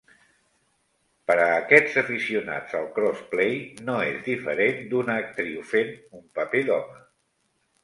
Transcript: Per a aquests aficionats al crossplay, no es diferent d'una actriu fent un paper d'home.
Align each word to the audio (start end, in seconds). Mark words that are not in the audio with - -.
Per 1.31 1.35
a 1.43 1.51
aquests 1.57 1.99
aficionats 2.03 2.73
al 2.79 2.87
crossplay, 2.97 3.55
no 3.91 3.99
es 4.07 4.19
diferent 4.31 4.83
d'una 4.95 5.21
actriu 5.27 5.63
fent 5.75 5.95
un 6.23 6.27
paper 6.41 6.67
d'home. 6.73 7.01